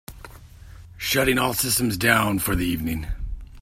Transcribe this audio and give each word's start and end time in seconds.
Shutting 0.97 1.37
all 1.37 1.53
systems 1.53 1.95
down 1.95 2.39
for 2.39 2.55
the 2.55 2.65
evening. 2.65 3.05